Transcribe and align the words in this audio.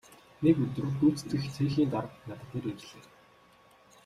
Нэг 0.43 0.55
өдөр 0.65 0.85
гүйцэтгэх 0.97 1.43
цехийн 1.55 1.89
дарга 1.93 2.17
над 2.29 2.41
дээр 2.49 2.65
ирлээ. 2.71 3.03